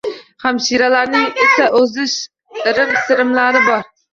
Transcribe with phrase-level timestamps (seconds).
[0.45, 2.03] Hamshiralarning esa o`z
[2.73, 3.89] irim-sirimlari bor